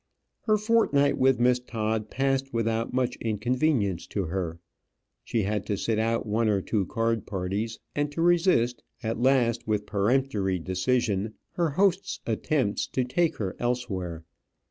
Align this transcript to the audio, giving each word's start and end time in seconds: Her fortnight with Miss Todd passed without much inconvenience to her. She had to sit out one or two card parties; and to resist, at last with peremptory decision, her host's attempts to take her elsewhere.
Her 0.45 0.57
fortnight 0.57 1.19
with 1.19 1.39
Miss 1.39 1.59
Todd 1.59 2.09
passed 2.09 2.51
without 2.51 2.91
much 2.91 3.17
inconvenience 3.17 4.07
to 4.07 4.23
her. 4.25 4.57
She 5.23 5.43
had 5.43 5.63
to 5.67 5.77
sit 5.77 5.99
out 5.99 6.25
one 6.25 6.49
or 6.49 6.59
two 6.59 6.87
card 6.87 7.27
parties; 7.27 7.77
and 7.95 8.11
to 8.13 8.21
resist, 8.23 8.81
at 9.03 9.19
last 9.21 9.67
with 9.67 9.85
peremptory 9.85 10.57
decision, 10.57 11.35
her 11.51 11.69
host's 11.69 12.19
attempts 12.25 12.87
to 12.87 13.03
take 13.03 13.35
her 13.37 13.55
elsewhere. 13.59 14.23